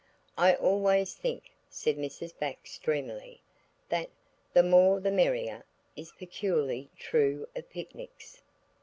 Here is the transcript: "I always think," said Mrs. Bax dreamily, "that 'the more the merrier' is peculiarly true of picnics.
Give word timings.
"I 0.39 0.55
always 0.55 1.13
think," 1.13 1.51
said 1.69 1.95
Mrs. 1.95 2.35
Bax 2.35 2.79
dreamily, 2.79 3.43
"that 3.89 4.09
'the 4.51 4.63
more 4.63 4.99
the 4.99 5.11
merrier' 5.11 5.63
is 5.95 6.11
peculiarly 6.13 6.89
true 6.97 7.47
of 7.55 7.69
picnics. 7.69 8.41